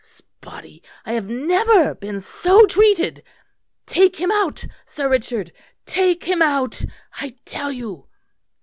[0.03, 3.21] S' Body, I have never been so treated!
[3.85, 5.51] Take him out, Sir Richard,
[5.85, 6.81] take him out,
[7.19, 8.07] I tell you!"